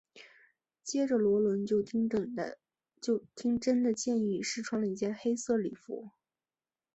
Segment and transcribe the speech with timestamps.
[0.81, 2.33] 接着萝伦就听珍
[3.83, 6.09] 的建议试穿了一件黑色礼服。